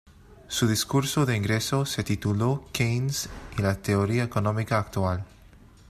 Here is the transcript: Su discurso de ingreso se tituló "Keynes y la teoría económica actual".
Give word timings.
Su 0.47 0.65
discurso 0.67 1.27
de 1.27 1.37
ingreso 1.37 1.85
se 1.85 2.03
tituló 2.03 2.65
"Keynes 2.73 3.29
y 3.55 3.61
la 3.61 3.75
teoría 3.75 4.23
económica 4.23 4.79
actual". 4.79 5.23